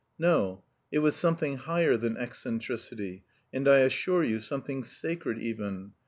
[0.17, 5.91] "No, it was something higher than eccentricity, and I assure you, something sacred even!